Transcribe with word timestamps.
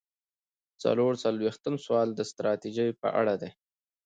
څلور 0.83 1.11
څلویښتم 1.23 1.75
سوال 1.85 2.09
د 2.15 2.19
ستراتیژۍ 2.31 2.89
په 3.01 3.07
اړه 3.19 3.33
دی. 3.41 3.51